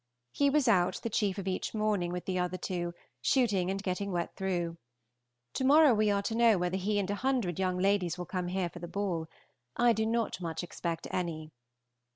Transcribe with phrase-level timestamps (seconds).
[0.31, 4.11] He was out the chief of each morning with the other two, shooting and getting
[4.11, 4.77] wet through.
[5.53, 8.47] To morrow we are to know whether he and a hundred young ladies will come
[8.47, 9.27] here for the ball.
[9.77, 11.51] I do not much expect any.